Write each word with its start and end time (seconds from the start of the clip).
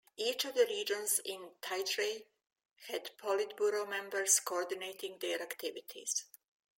Each 0.17 0.45
of 0.45 0.55
the 0.55 0.65
regions 0.65 1.19
in 1.23 1.51
Tigray 1.61 2.25
had 2.87 3.11
politburo 3.19 3.87
members 3.87 4.39
coordinating 4.39 5.19
their 5.19 5.39
activities. 5.39 6.25